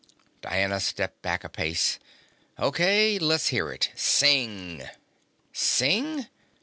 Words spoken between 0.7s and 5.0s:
stepped back a pace. "Okay, let's hear it. Sing!"